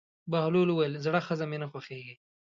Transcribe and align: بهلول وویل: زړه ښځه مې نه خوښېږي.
بهلول 0.31 0.69
وویل: 0.69 0.93
زړه 1.05 1.19
ښځه 1.27 1.45
مې 1.49 1.57
نه 1.63 1.67
خوښېږي. 1.71 2.15